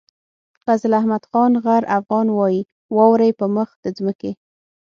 فضل 0.65 0.91
احمد 0.99 1.21
خان 1.31 1.51
غر 1.65 1.83
افغان 1.97 2.27
وايي 2.37 2.61
واورئ 2.95 3.31
په 3.39 3.45
مخ 3.55 3.69
د 3.83 3.85
ځمکې. 3.97 4.31